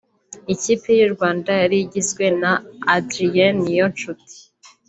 [0.53, 2.51] Ikipe y’U Rwanda yari igizwe na
[2.95, 4.33] Adrien Niyonshuti